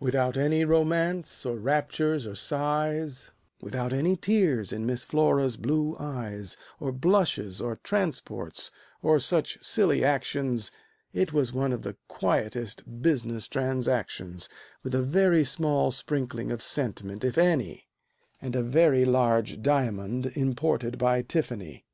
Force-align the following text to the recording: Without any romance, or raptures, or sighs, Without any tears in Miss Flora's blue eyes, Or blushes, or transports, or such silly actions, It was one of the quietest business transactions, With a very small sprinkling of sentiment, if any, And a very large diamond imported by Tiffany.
Without 0.00 0.36
any 0.36 0.66
romance, 0.66 1.46
or 1.46 1.56
raptures, 1.56 2.26
or 2.26 2.34
sighs, 2.34 3.32
Without 3.62 3.90
any 3.90 4.16
tears 4.16 4.70
in 4.70 4.84
Miss 4.84 5.02
Flora's 5.02 5.56
blue 5.56 5.96
eyes, 5.98 6.58
Or 6.78 6.92
blushes, 6.92 7.62
or 7.62 7.76
transports, 7.82 8.70
or 9.00 9.18
such 9.18 9.56
silly 9.64 10.04
actions, 10.04 10.70
It 11.14 11.32
was 11.32 11.54
one 11.54 11.72
of 11.72 11.80
the 11.84 11.96
quietest 12.06 13.00
business 13.00 13.48
transactions, 13.48 14.50
With 14.82 14.94
a 14.94 15.00
very 15.00 15.42
small 15.42 15.90
sprinkling 15.90 16.52
of 16.52 16.60
sentiment, 16.60 17.24
if 17.24 17.38
any, 17.38 17.88
And 18.42 18.54
a 18.54 18.60
very 18.62 19.06
large 19.06 19.62
diamond 19.62 20.32
imported 20.36 20.98
by 20.98 21.22
Tiffany. 21.22 21.86